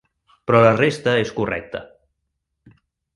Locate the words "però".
0.51-0.61